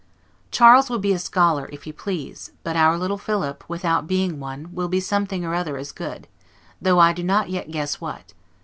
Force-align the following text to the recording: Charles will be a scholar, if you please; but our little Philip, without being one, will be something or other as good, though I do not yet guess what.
Charles 0.49 0.89
will 0.89 0.97
be 0.97 1.13
a 1.13 1.19
scholar, 1.19 1.69
if 1.71 1.85
you 1.85 1.93
please; 1.93 2.53
but 2.63 2.75
our 2.75 2.97
little 2.97 3.19
Philip, 3.19 3.63
without 3.69 4.07
being 4.07 4.39
one, 4.39 4.73
will 4.73 4.87
be 4.87 4.99
something 4.99 5.45
or 5.45 5.53
other 5.53 5.77
as 5.77 5.91
good, 5.91 6.27
though 6.81 6.97
I 6.97 7.13
do 7.13 7.21
not 7.21 7.51
yet 7.51 7.69
guess 7.69 8.01
what. 8.01 8.33